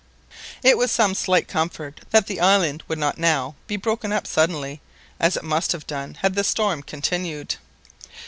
[0.63, 4.81] It was some slight comfort that the island would not now be broken up suddenly,
[5.19, 7.55] as it must have done had the storm continued.